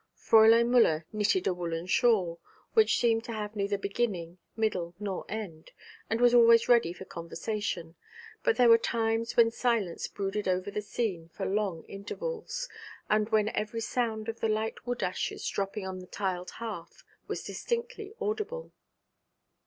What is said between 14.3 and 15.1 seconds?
the light wood